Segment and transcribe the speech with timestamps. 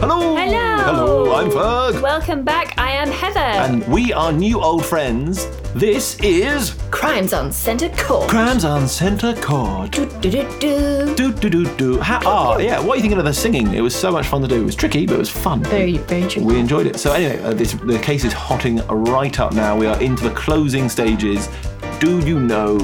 [0.00, 0.34] Hello.
[0.34, 0.78] Hello.
[0.78, 1.34] Hello.
[1.34, 2.00] I'm Ferg.
[2.00, 2.72] Welcome back.
[2.78, 3.38] I am Heather.
[3.38, 5.46] And we are new old friends.
[5.74, 8.28] This is Crimes on Centre Court.
[8.30, 9.90] Crimes on Centre Court.
[9.92, 11.14] do, do, do, do.
[11.14, 12.00] Do do do do.
[12.00, 12.80] Ha- ah, yeah.
[12.80, 13.74] What are you thinking of the singing?
[13.74, 14.62] It was so much fun to do.
[14.62, 15.62] It was tricky, but it was fun.
[15.64, 16.44] Very, very true.
[16.44, 16.98] We enjoyed it.
[16.98, 19.76] So anyway, uh, this the case is hotting right up now.
[19.76, 21.50] We are into the closing stages.
[21.98, 22.78] Do you know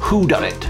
[0.00, 0.66] who done it?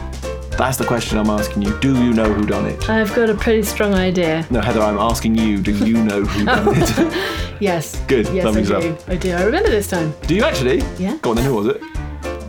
[0.58, 1.78] That's the question I'm asking you.
[1.80, 2.88] Do you know who done it?
[2.88, 4.46] I've got a pretty strong idea.
[4.50, 5.58] No, Heather, I'm asking you.
[5.60, 7.38] Do you know who done it?
[7.60, 8.00] Yes.
[8.08, 8.82] Good, Yes, lovely I stuff.
[8.82, 8.96] do.
[9.12, 9.32] I do.
[9.34, 10.12] I remember this time.
[10.26, 10.82] Do you actually?
[10.98, 11.16] Yeah.
[11.18, 11.44] Go on then.
[11.44, 11.80] Who was it?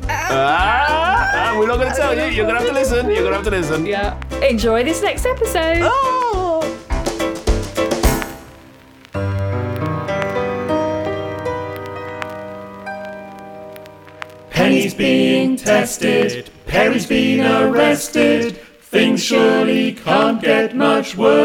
[0.10, 2.34] Ah, we're not going to tell you.
[2.34, 3.05] You're going to have to listen.
[3.12, 3.86] You're going to have to listen.
[3.86, 4.20] Yeah.
[4.41, 5.82] Enjoy this next episode.
[5.84, 6.62] Oh.
[14.49, 18.58] Penny's being tested, Perry's been arrested.
[18.82, 21.38] Things surely can't get much worse.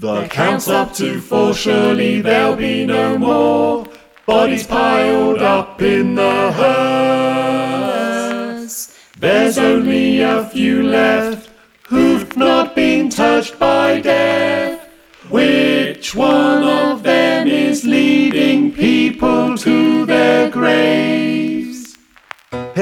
[0.00, 3.86] The count's up to four, surely there'll be no more.
[4.26, 6.50] Bodies piled up in the
[7.70, 8.92] hearse.
[9.16, 11.50] There's only a few left
[11.86, 14.88] who've not been touched by death.
[15.30, 20.50] Which one of them is leading people to their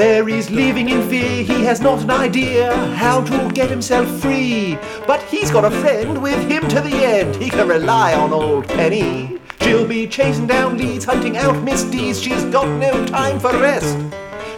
[0.01, 0.11] graves?
[0.21, 4.77] Perry's living in fear, he has not an idea how to get himself free.
[5.07, 8.67] But he's got a friend with him to the end, he can rely on old
[8.67, 9.39] Penny.
[9.61, 13.97] She'll be chasing down leads, hunting out misdeeds, she's got no time for rest.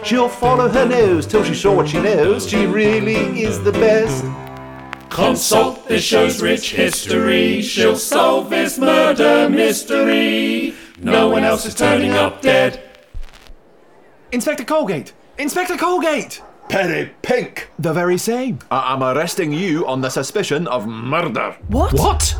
[0.04, 4.24] She'll follow her nose till she's sure what she knows, she really is the best.
[5.10, 7.62] Consult this show's rich history.
[7.62, 10.74] She'll solve this murder mystery.
[11.00, 12.82] No one else is turning up dead.
[14.32, 15.12] Inspector Colgate.
[15.38, 16.42] Inspector Colgate.
[16.68, 17.70] Perry Pink.
[17.78, 18.58] The very same.
[18.70, 21.56] I- I'm arresting you on the suspicion of murder.
[21.68, 21.92] What?
[21.92, 22.36] What?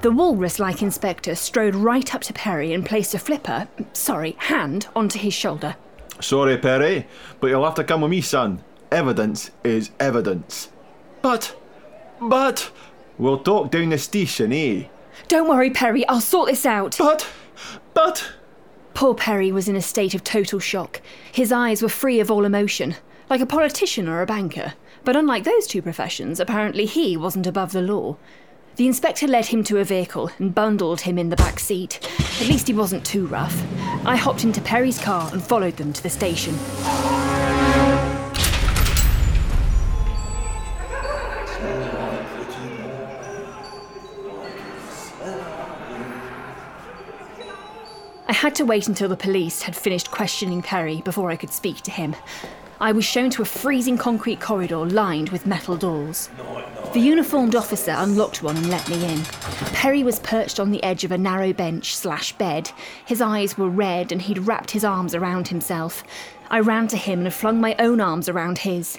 [0.00, 4.88] The walrus like inspector strode right up to Perry and placed a flipper, sorry, hand,
[4.96, 5.76] onto his shoulder.
[6.20, 7.06] Sorry, Perry,
[7.40, 8.64] but you'll have to come with me, son.
[8.90, 10.70] Evidence is evidence.
[11.22, 11.56] But,
[12.20, 12.70] but,
[13.18, 14.84] We'll talk down the station, eh?
[15.28, 16.96] Don't worry, Perry, I'll sort this out.
[16.98, 17.28] but,
[17.94, 18.32] but.
[18.94, 21.00] Poor Perry was in a state of total shock.
[21.32, 22.96] His eyes were free of all emotion,
[23.30, 24.74] like a politician or a banker.
[25.04, 28.16] But unlike those two professions, apparently he wasn't above the law.
[28.76, 32.00] The inspector led him to a vehicle and bundled him in the back seat.
[32.40, 33.62] At least he wasn't too rough.
[34.06, 36.54] I hopped into Perry's car and followed them to the station.
[48.42, 51.92] Had to wait until the police had finished questioning Perry before I could speak to
[51.92, 52.16] him.
[52.80, 56.28] I was shown to a freezing concrete corridor lined with metal doors.
[56.92, 59.22] The uniformed officer unlocked one and let me in.
[59.72, 62.72] Perry was perched on the edge of a narrow bench slash bed.
[63.06, 66.02] His eyes were red and he'd wrapped his arms around himself.
[66.50, 68.98] I ran to him and flung my own arms around his.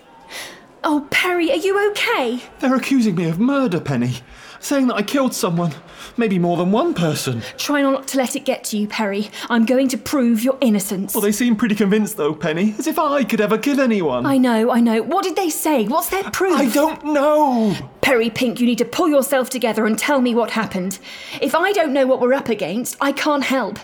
[0.85, 2.41] Oh, Perry, are you okay?
[2.59, 4.17] They're accusing me of murder, Penny.
[4.59, 5.73] Saying that I killed someone.
[6.15, 7.41] Maybe more than one person.
[7.57, 9.29] Try not to let it get to you, Perry.
[9.49, 11.13] I'm going to prove your innocence.
[11.13, 12.75] Well, they seem pretty convinced, though, Penny.
[12.77, 14.25] As if I could ever kill anyone.
[14.25, 15.01] I know, I know.
[15.01, 15.85] What did they say?
[15.87, 16.57] What's their proof?
[16.57, 17.75] I don't know.
[18.01, 20.99] Perry Pink, you need to pull yourself together and tell me what happened.
[21.41, 23.79] If I don't know what we're up against, I can't help.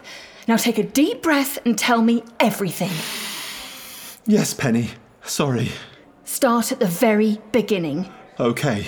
[0.47, 2.91] Now take a deep breath and tell me everything.
[4.25, 4.91] Yes, Penny.
[5.23, 5.71] Sorry.
[6.29, 8.07] Start at the very beginning.
[8.39, 8.85] Okay.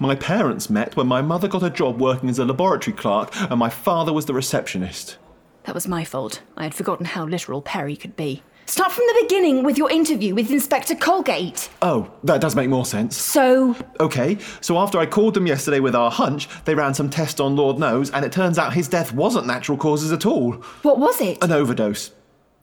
[0.00, 3.60] My parents met when my mother got a job working as a laboratory clerk and
[3.60, 5.18] my father was the receptionist.
[5.62, 6.42] That was my fault.
[6.56, 8.42] I had forgotten how literal Perry could be.
[8.66, 11.70] Start from the beginning with your interview with Inspector Colgate.
[11.80, 13.16] Oh, that does make more sense.
[13.16, 17.38] So, Okay, so after I called them yesterday with our hunch, they ran some tests
[17.38, 20.54] on Lord knows, and it turns out his death wasn't natural causes at all.
[20.82, 21.38] what was it?
[21.42, 22.10] An overdose.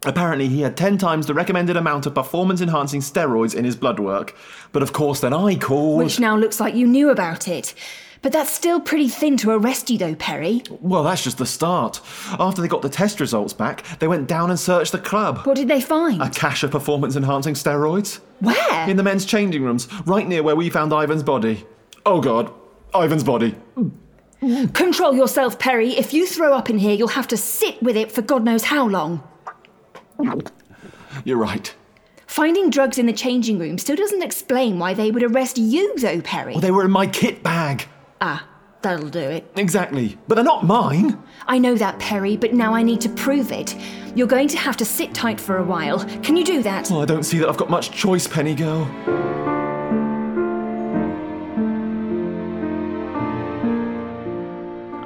[0.06, 4.00] Apparently, he had 10 times the recommended amount of performance enhancing steroids in his blood
[4.00, 4.36] work.
[4.72, 5.98] But of course, then I called.
[5.98, 7.74] Which now looks like you knew about it.
[8.22, 10.63] But that's still pretty thin to arrest you, though, Perry.
[10.81, 12.02] Well, that's just the start.
[12.40, 15.46] After they got the test results back, they went down and searched the club.
[15.46, 16.19] What did they find?
[16.22, 18.19] A cache of performance enhancing steroids.
[18.40, 18.90] Where?
[18.90, 21.66] In the men's changing rooms, right near where we found Ivan's body.
[22.04, 22.51] Oh god,
[22.96, 23.56] Ivan's body.
[24.74, 25.92] Control yourself, Perry.
[25.92, 28.63] If you throw up in here, you'll have to sit with it for God knows
[28.63, 29.22] how long.
[31.23, 31.73] You're right.
[32.27, 36.21] Finding drugs in the changing room still doesn't explain why they would arrest you, though,
[36.21, 36.53] Perry.
[36.53, 37.88] Well, they were in my kit bag.
[38.19, 38.45] Ah,
[38.81, 39.50] that'll do it.
[39.56, 40.17] Exactly.
[40.27, 41.21] But they're not mine.
[41.47, 43.75] I know that, Perry, but now I need to prove it.
[44.15, 46.03] You're going to have to sit tight for a while.
[46.23, 46.89] Can you do that?
[46.89, 48.83] Well, I don't see that I've got much choice, Penny Girl.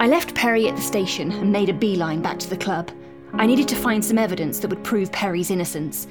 [0.01, 2.89] I left Perry at the station and made a beeline back to the club.
[3.39, 6.07] I needed to find some evidence that would prove Perry's innocence.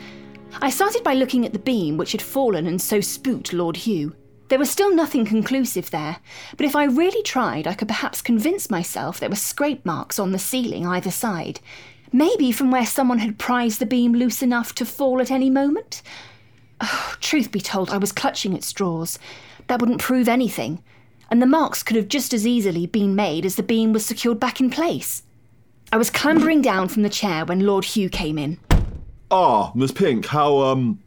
[0.62, 4.16] I started by looking at the beam which had fallen and so spooked Lord Hugh.
[4.48, 6.16] There was still nothing conclusive there,
[6.56, 10.32] but if I really tried, I could perhaps convince myself there were scrape marks on
[10.32, 11.60] the ceiling either side.
[12.12, 16.00] Maybe from where someone had prized the beam loose enough to fall at any moment?
[16.81, 19.19] Oh, truth be told, I was clutching at straws.
[19.66, 20.82] That wouldn't prove anything,
[21.31, 24.40] and the marks could have just as easily been made as the beam was secured
[24.40, 25.24] back in place.
[25.90, 28.58] I was clambering down from the chair when Lord Hugh came in.
[29.31, 30.99] Ah, Miss Pink, how, um,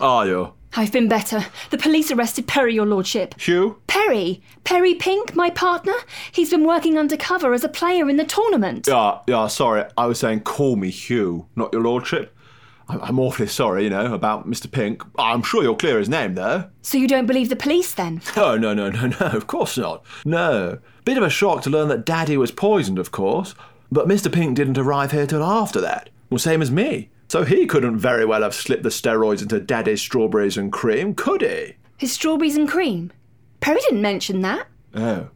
[0.00, 0.52] are you?
[0.76, 1.46] I've been better.
[1.70, 3.40] The police arrested Perry, your lordship.
[3.40, 3.80] Hugh?
[3.86, 4.42] Perry?
[4.64, 5.94] Perry Pink, my partner?
[6.30, 8.86] He's been working undercover as a player in the tournament.
[8.86, 9.84] Yeah, yeah, sorry.
[9.96, 12.34] I was saying call me Hugh, not your lordship.
[12.86, 14.70] I- I'm awfully sorry, you know, about Mr.
[14.70, 15.02] Pink.
[15.18, 16.64] I'm sure you'll clear his name, though.
[16.82, 18.20] So you don't believe the police then?
[18.36, 20.04] Oh, no, no, no, no, of course not.
[20.26, 20.78] No.
[21.06, 23.54] Bit of a shock to learn that Daddy was poisoned, of course.
[23.90, 24.32] But Mr.
[24.32, 26.10] Pink didn't arrive here till after that.
[26.30, 27.10] Well, same as me.
[27.28, 31.42] So he couldn't very well have slipped the steroids into Daddy's strawberries and cream, could
[31.42, 31.74] he?
[31.96, 33.12] His strawberries and cream?
[33.60, 34.68] Perry didn't mention that.
[34.94, 35.28] Oh.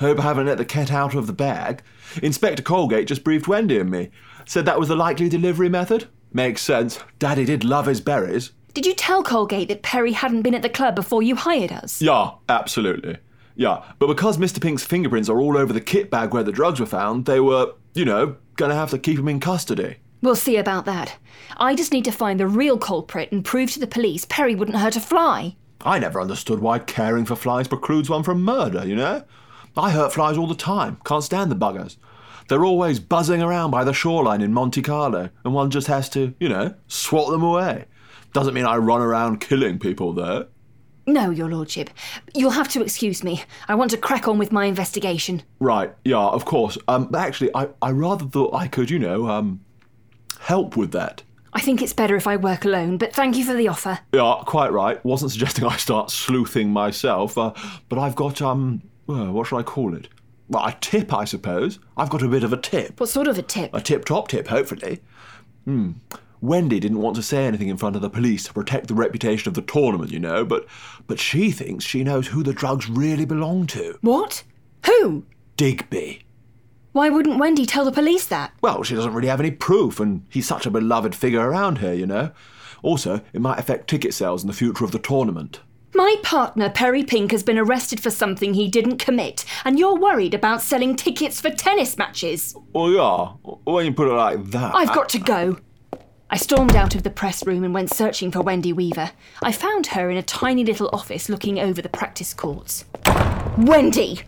[0.00, 1.82] Hope I haven't let the cat out of the bag.
[2.22, 4.10] Inspector Colgate just briefed Wendy and me.
[4.46, 6.06] Said that was the likely delivery method.
[6.32, 7.00] Makes sense.
[7.18, 8.52] Daddy did love his berries.
[8.74, 12.00] Did you tell Colgate that Perry hadn't been at the club before you hired us?
[12.00, 13.18] Yeah, absolutely.
[13.56, 14.62] Yeah, but because Mr.
[14.62, 17.72] Pink's fingerprints are all over the kit bag where the drugs were found, they were,
[17.94, 19.96] you know, gonna have to keep him in custody.
[20.20, 21.16] We'll see about that.
[21.56, 24.78] I just need to find the real culprit and prove to the police Perry wouldn't
[24.78, 25.56] hurt a fly.
[25.82, 29.22] I never understood why caring for flies precludes one from murder, you know?
[29.76, 31.96] I hurt flies all the time, can't stand the buggers.
[32.48, 36.34] They're always buzzing around by the shoreline in Monte Carlo, and one just has to,
[36.40, 37.84] you know, swat them away.
[38.32, 40.46] Doesn't mean I run around killing people, though.
[41.08, 41.88] No, your lordship.
[42.34, 43.42] You'll have to excuse me.
[43.66, 45.42] I want to crack on with my investigation.
[45.58, 46.76] Right, yeah, of course.
[46.86, 49.64] Um, but actually, I, I rather thought I could, you know, um,
[50.38, 51.22] help with that.
[51.54, 54.00] I think it's better if I work alone, but thank you for the offer.
[54.12, 55.02] Yeah, quite right.
[55.02, 57.54] Wasn't suggesting I start sleuthing myself, uh,
[57.88, 60.08] but I've got, um, well, what should I call it?
[60.50, 61.78] Well, a tip, I suppose.
[61.96, 63.00] I've got a bit of a tip.
[63.00, 63.70] What sort of a tip?
[63.72, 65.00] A tip top tip, hopefully.
[65.64, 65.92] Hmm.
[66.40, 69.48] Wendy didn't want to say anything in front of the police to protect the reputation
[69.48, 70.66] of the tournament, you know, but
[71.06, 73.98] but she thinks she knows who the drugs really belong to.
[74.00, 74.44] What?
[74.86, 75.24] Who?
[75.56, 76.22] Digby.
[76.92, 78.52] Why wouldn't Wendy tell the police that?
[78.62, 81.94] Well, she doesn't really have any proof, and he's such a beloved figure around here,
[81.94, 82.30] you know.
[82.82, 85.60] Also, it might affect ticket sales in the future of the tournament.
[85.94, 90.34] My partner, Perry Pink, has been arrested for something he didn't commit, and you're worried
[90.34, 92.54] about selling tickets for tennis matches.
[92.72, 94.74] Well, yeah, when you put it like that.
[94.74, 95.58] I've got to go.
[96.30, 99.12] I stormed out of the press room and went searching for Wendy Weaver.
[99.42, 102.84] I found her in a tiny little office looking over the practice courts.
[103.56, 104.20] Wendy!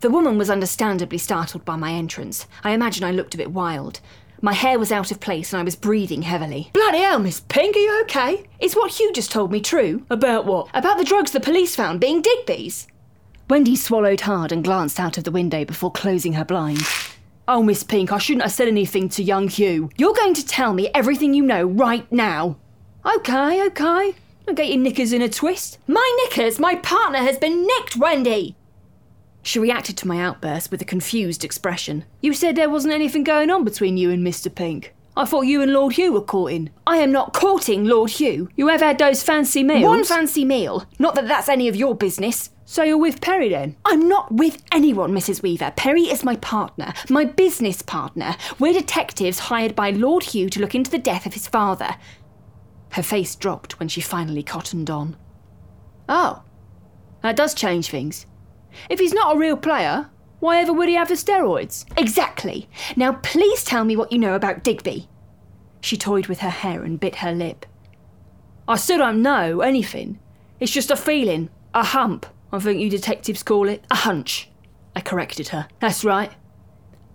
[0.00, 2.46] The woman was understandably startled by my entrance.
[2.62, 4.00] I imagine I looked a bit wild.
[4.40, 6.70] My hair was out of place and I was breathing heavily.
[6.72, 8.44] Bloody hell, Miss Pink, are you okay?
[8.58, 10.06] Is what Hugh just told me true?
[10.08, 10.68] About what?
[10.72, 12.86] About the drugs the police found being Digby's.
[13.50, 16.80] Wendy swallowed hard and glanced out of the window before closing her blind.
[17.46, 19.90] Oh, Miss Pink, I shouldn't have said anything to young Hugh.
[19.98, 22.56] You're going to tell me everything you know right now.
[23.04, 24.14] Okay, okay.
[24.46, 25.78] Don't get your knickers in a twist.
[25.86, 26.58] My knickers?
[26.58, 28.56] My partner has been nicked, Wendy!
[29.42, 32.06] She reacted to my outburst with a confused expression.
[32.22, 34.52] You said there wasn't anything going on between you and Mr.
[34.52, 34.94] Pink.
[35.16, 36.70] I thought you and Lord Hugh were courting.
[36.86, 38.48] I am not courting Lord Hugh.
[38.56, 39.84] You have had those fancy meals.
[39.84, 40.86] One fancy meal.
[40.98, 42.50] Not that that's any of your business.
[42.64, 43.76] So you're with Perry then?
[43.84, 45.42] I'm not with anyone, Mrs.
[45.42, 45.72] Weaver.
[45.76, 48.36] Perry is my partner, my business partner.
[48.58, 51.96] We're detectives hired by Lord Hugh to look into the death of his father.
[52.92, 55.16] Her face dropped when she finally cottoned on.
[56.08, 56.42] Oh,
[57.22, 58.26] that does change things.
[58.88, 60.10] If he's not a real player,
[60.44, 61.86] why ever would he have the steroids?
[61.96, 62.68] Exactly.
[62.96, 65.08] Now please tell me what you know about Digby.
[65.80, 67.64] She toyed with her hair and bit her lip.
[68.68, 70.18] I still don't know anything.
[70.60, 73.86] It's just a feeling, a hump, I think you detectives call it.
[73.90, 74.50] A hunch.
[74.94, 75.66] I corrected her.
[75.80, 76.32] That's right.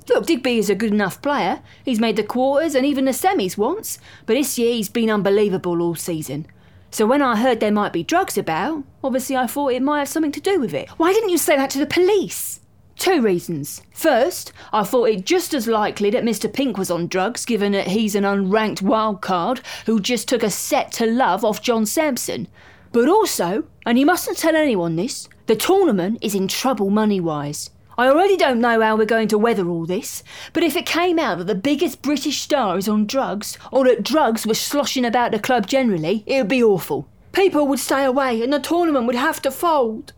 [0.09, 1.61] Look, Digby is a good enough player.
[1.85, 5.83] He's made the quarters and even the semis once, but this year he's been unbelievable
[5.83, 6.47] all season.
[6.89, 10.09] So when I heard there might be drugs about, obviously I thought it might have
[10.09, 10.89] something to do with it.
[10.97, 12.58] Why didn't you say that to the police?
[12.99, 13.81] Two reasons.
[13.93, 16.51] First, I thought it just as likely that Mr.
[16.51, 20.49] Pink was on drugs, given that he's an unranked wild card who just took a
[20.49, 22.49] set to love off John Sampson.
[22.91, 27.69] But also, and you mustn't tell anyone this, the tournament is in trouble money wise.
[27.97, 31.17] I already don't know how we're going to weather all this, but if it came
[31.17, 35.31] out that the biggest British star is on drugs, or that drugs were sloshing about
[35.31, 37.07] the club generally, it would be awful.
[37.31, 40.11] People would stay away and the tournament would have to fold.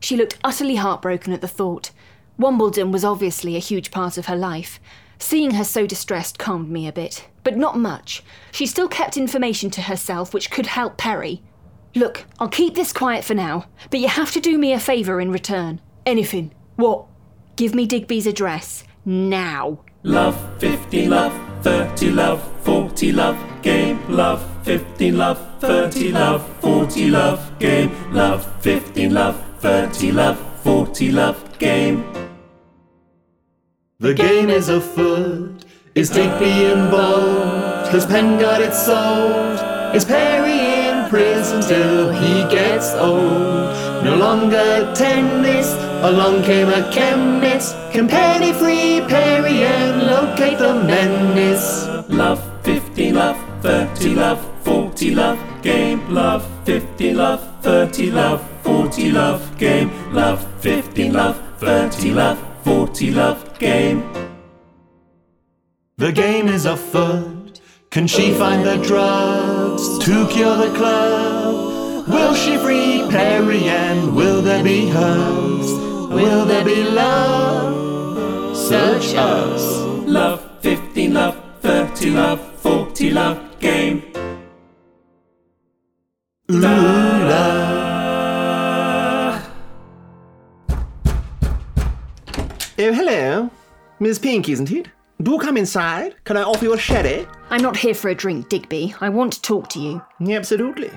[0.00, 1.90] She looked utterly heartbroken at the thought.
[2.40, 4.80] Wimbledon was obviously a huge part of her life.
[5.18, 8.22] Seeing her so distressed calmed me a bit, but not much.
[8.50, 11.42] She still kept information to herself which could help Perry.
[11.94, 15.20] Look, I'll keep this quiet for now, but you have to do me a favour
[15.20, 15.82] in return.
[16.06, 16.54] Anything.
[16.76, 17.04] What?
[17.56, 18.84] Give me Digby's address.
[19.04, 19.80] Now.
[20.02, 24.00] Love 50, love 30, love 40, love game.
[24.08, 28.14] Love 50, love 30, love 40, love game.
[28.14, 32.19] Love 50, love 30, love 40, love game.
[34.00, 35.62] The game is afoot.
[35.94, 37.92] Is Digby involved?
[37.92, 39.60] Has Penn got it solved?
[39.94, 43.76] Is Perry in prison till he gets old?
[44.02, 47.76] No longer tennis, along came a chemist.
[47.92, 51.86] Can Penny free Perry and locate the menace?
[52.08, 56.00] Love 50, love 30, love 40, love game.
[56.08, 59.90] Love 50, love 30, love 40, love game.
[60.14, 64.02] Love 50, love 30, love 40, love game.
[65.98, 67.60] The game is afoot.
[67.90, 72.08] Can she find the drugs to cure the club?
[72.08, 75.70] Will she free Perry and will there be hugs?
[76.16, 78.56] Will there be love?
[78.56, 79.62] Search us.
[80.08, 84.02] Love 50, love 30, love 40, love game.
[92.82, 93.50] Oh, hello.
[93.98, 94.88] Miss Pink, isn't it?
[95.20, 96.14] Do come inside.
[96.24, 97.26] Can I offer you a sherry?
[97.50, 98.94] I'm not here for a drink, Digby.
[99.02, 100.00] I want to talk to you.
[100.26, 100.90] Absolutely.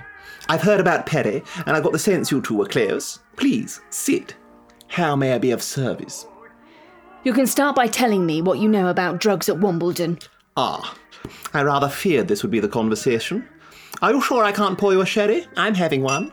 [0.48, 3.20] I've heard about Perry, and I've got the sense you two are close.
[3.36, 4.34] Please, sit.
[4.88, 6.26] How may I be of service?
[7.26, 10.20] You can start by telling me what you know about drugs at Wimbledon.
[10.56, 10.96] Ah,
[11.54, 13.46] I rather feared this would be the conversation.
[14.02, 15.48] Are you sure I can't pour you a sherry?
[15.58, 16.32] I'm having one.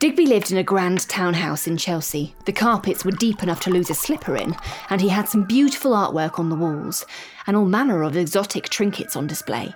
[0.00, 2.34] Digby lived in a grand townhouse in Chelsea.
[2.46, 4.56] The carpets were deep enough to lose a slipper in,
[4.88, 7.04] and he had some beautiful artwork on the walls,
[7.46, 9.74] and all manner of exotic trinkets on display.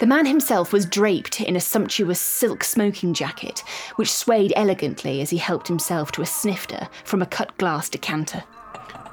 [0.00, 3.60] The man himself was draped in a sumptuous silk smoking jacket,
[3.96, 8.44] which swayed elegantly as he helped himself to a snifter from a cut glass decanter.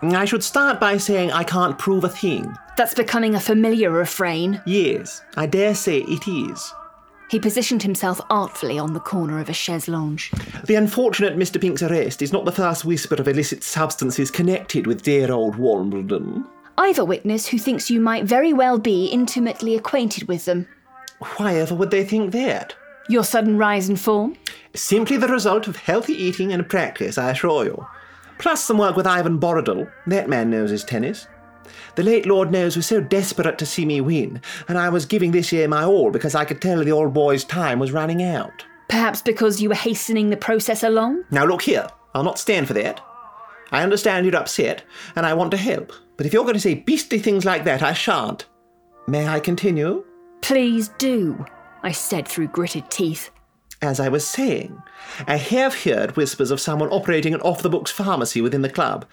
[0.01, 2.53] I should start by saying I can't prove a thing.
[2.75, 4.61] That's becoming a familiar refrain.
[4.65, 6.73] Yes, I dare say it is.
[7.29, 10.32] He positioned himself artfully on the corner of a chaise lounge.
[10.65, 11.60] The unfortunate Mr.
[11.60, 16.46] Pink's arrest is not the first whisper of illicit substances connected with dear old Wimbledon.
[16.77, 20.67] I've a witness who thinks you might very well be intimately acquainted with them.
[21.38, 22.75] Why ever would they think that?
[23.08, 24.36] Your sudden rise in form?
[24.75, 27.88] Simply the result of healthy eating and practice, I assure you.
[28.38, 29.89] Plus some work with Ivan Borodil.
[30.08, 31.27] That man knows his tennis.
[31.95, 35.31] The late Lord Knows was so desperate to see me win, and I was giving
[35.31, 38.65] this year my all because I could tell the old boy's time was running out.
[38.89, 41.24] Perhaps because you were hastening the process along?
[41.31, 43.01] Now look here, I'll not stand for that.
[43.72, 44.84] I understand you're upset,
[45.15, 47.81] and I want to help, but if you're going to say beastly things like that,
[47.81, 48.45] I shan't.
[49.07, 50.05] May I continue?
[50.41, 51.45] Please do,
[51.84, 53.31] I said through gritted teeth.
[53.81, 54.81] As I was saying,
[55.27, 59.05] I have heard whispers of someone operating an off the books pharmacy within the club,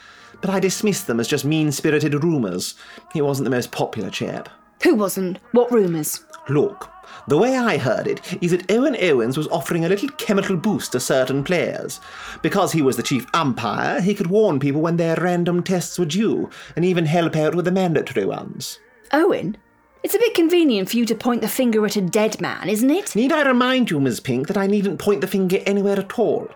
[0.43, 2.75] but I dismissed them as just mean spirited rumours.
[3.15, 4.51] He wasn't the most popular chap.
[4.83, 5.39] Who wasn't?
[5.53, 6.25] What rumours?
[6.49, 6.91] Look,
[7.29, 10.93] the way I heard it is that Owen Owens was offering a little chemical boost
[10.93, 12.01] to certain players.
[12.43, 16.05] Because he was the chief umpire, he could warn people when their random tests were
[16.05, 18.81] due, and even help out with the mandatory ones.
[19.13, 19.57] Owen?
[20.03, 22.91] It's a bit convenient for you to point the finger at a dead man, isn't
[22.91, 23.15] it?
[23.15, 26.49] Need I remind you, Miss Pink, that I needn't point the finger anywhere at all?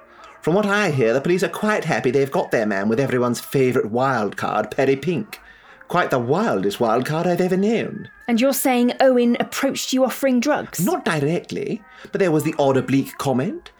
[0.47, 3.41] From what I hear, the police are quite happy they've got their man with everyone's
[3.41, 5.41] favourite wild card, Perry Pink.
[5.89, 8.09] Quite the wildest wild card I've ever known.
[8.29, 10.87] And you're saying Owen approached you offering drugs?
[10.87, 13.73] Not directly, but there was the odd oblique comment.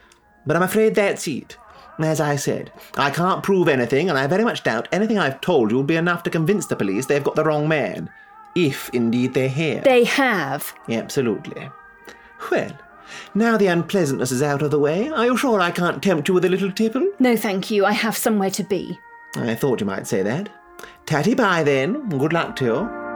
[0.45, 1.55] But I'm afraid that's it.
[1.99, 5.71] As I said, I can't prove anything, and I very much doubt anything I've told
[5.71, 8.09] you will be enough to convince the police they've got the wrong man.
[8.55, 9.85] If indeed they have.
[9.85, 10.73] They have.
[10.89, 11.69] Absolutely.
[12.51, 12.77] Well,
[13.35, 16.33] now the unpleasantness is out of the way, are you sure I can't tempt you
[16.33, 17.11] with a little tipple?
[17.19, 17.85] No, thank you.
[17.85, 18.99] I have somewhere to be.
[19.35, 20.49] I thought you might say that.
[21.05, 22.09] Tatty bye then.
[22.09, 23.07] Good luck to you.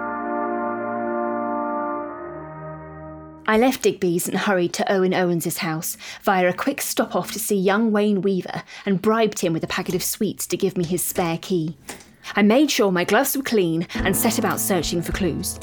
[3.48, 7.40] I left Digby's and hurried to Owen Owens's house via a quick stop off to
[7.40, 10.86] see young Wayne Weaver and bribed him with a packet of sweets to give me
[10.86, 11.76] his spare key.
[12.36, 15.60] I made sure my gloves were clean and set about searching for clues.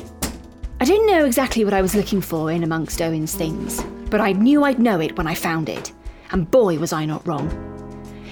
[0.81, 4.33] I didn't know exactly what I was looking for in amongst Owen's things, but I
[4.33, 5.93] knew I'd know it when I found it,
[6.31, 7.49] and boy was I not wrong.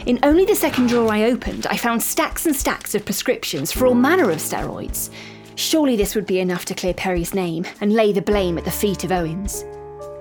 [0.06, 3.86] In only the second drawer I opened, I found stacks and stacks of prescriptions for
[3.86, 5.10] all manner of steroids.
[5.56, 8.70] Surely this would be enough to clear Perry's name and lay the blame at the
[8.70, 9.64] feet of Owens.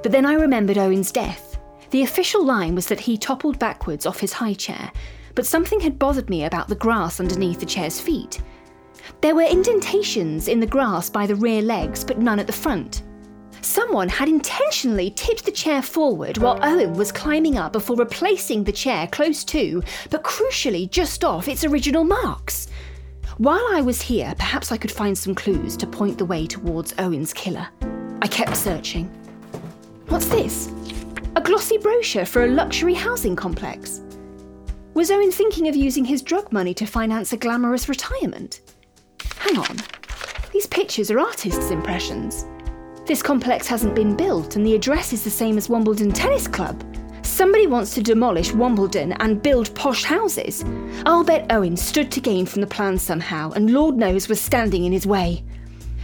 [0.01, 1.59] But then I remembered Owen's death.
[1.91, 4.91] The official line was that he toppled backwards off his high chair,
[5.35, 8.41] but something had bothered me about the grass underneath the chair's feet.
[9.21, 13.03] There were indentations in the grass by the rear legs, but none at the front.
[13.65, 18.71] Someone had intentionally tipped the chair forward while Owen was climbing up before replacing the
[18.71, 19.81] chair close to,
[20.11, 22.67] but crucially just off, its original marks.
[23.39, 26.93] While I was here, perhaps I could find some clues to point the way towards
[26.99, 27.67] Owen's killer.
[28.21, 29.07] I kept searching.
[30.09, 30.71] What's this?
[31.35, 34.01] A glossy brochure for a luxury housing complex.
[34.93, 38.61] Was Owen thinking of using his drug money to finance a glamorous retirement?
[39.37, 39.77] Hang on.
[40.53, 42.45] These pictures are artists' impressions.
[43.05, 46.83] This complex hasn't been built, and the address is the same as Wimbledon Tennis Club.
[47.21, 50.65] Somebody wants to demolish Wimbledon and build posh houses.
[51.05, 54.85] I'll bet Owen stood to gain from the plan somehow, and Lord knows was standing
[54.85, 55.43] in his way.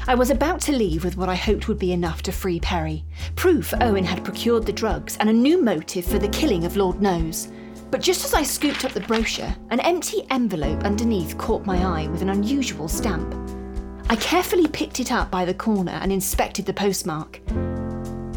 [0.07, 3.03] I was about to leave with what I hoped would be enough to free Perry
[3.35, 7.01] proof Owen had procured the drugs and a new motive for the killing of Lord
[7.01, 7.51] Knows.
[7.89, 12.07] But just as I scooped up the brochure, an empty envelope underneath caught my eye
[12.09, 13.33] with an unusual stamp.
[14.11, 17.39] I carefully picked it up by the corner and inspected the postmark.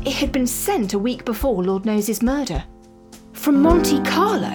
[0.07, 2.62] It had been sent a week before Lord Knows's murder.
[3.33, 4.54] From Monte Carlo.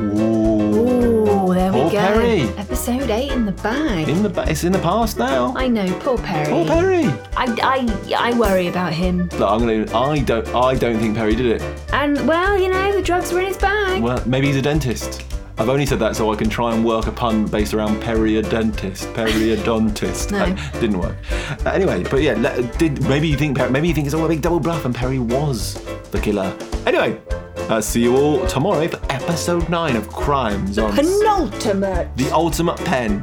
[0.00, 1.98] Ooh, there we Poor go.
[2.00, 2.40] Perry.
[2.58, 4.08] Episode 8 in the bag.
[4.08, 5.54] In the ba- it's in the past now.
[5.56, 6.48] I know, poor Perry.
[6.48, 7.04] Poor Perry.
[7.36, 9.28] I, I, I worry about him.
[9.38, 9.96] Look, I'm gonna.
[9.96, 10.48] I don't.
[10.48, 11.62] I don't think Perry did it.
[11.92, 14.02] And, well, you know, the drugs were in his bag.
[14.02, 15.22] Well, maybe he's a dentist.
[15.56, 19.12] I've only said that so I can try and work a pun based around periodontist.
[19.14, 20.32] Periodontist.
[20.32, 20.80] No.
[20.80, 21.16] Didn't work.
[21.64, 22.34] Uh, anyway, but yeah,
[22.76, 25.18] did maybe you think maybe you think it's all a big double bluff and Perry
[25.20, 25.74] was
[26.10, 26.56] the killer.
[26.86, 27.20] Anyway,
[27.68, 33.22] uh, see you all tomorrow for episode nine of Crimes on Penultimate the Ultimate Pen.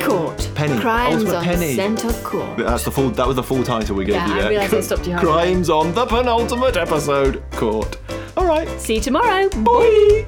[0.00, 0.50] court.
[0.56, 0.78] Penny.
[0.80, 1.74] Crimes Ultimate on Penny.
[1.76, 2.58] Centre Court.
[2.58, 3.10] That's the full.
[3.10, 4.32] That was the full title we gave Yeah, you.
[4.34, 4.50] I there.
[4.50, 5.16] realised I stopped you.
[5.18, 7.42] Crimes on the penultimate episode.
[7.52, 7.96] Court.
[8.36, 8.68] All right.
[8.80, 9.48] See you tomorrow.
[9.50, 10.26] Bye.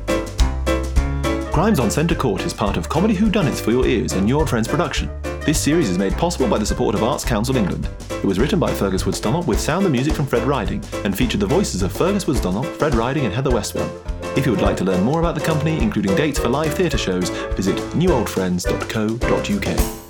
[1.52, 4.46] Crimes on Centre Court is part of Comedy Who Done for Your Ears and Your
[4.46, 5.10] Friends production.
[5.44, 7.86] This series is made possible by the support of Arts Council England.
[8.08, 11.40] It was written by Fergus Woods with sound and music from Fred Riding and featured
[11.40, 12.40] the voices of Fergus Woods
[12.78, 13.86] Fred Riding, and Heather Westwell.
[14.34, 16.96] If you would like to learn more about the company, including dates for live theatre
[16.96, 20.01] shows, visit newoldfriends.co.uk.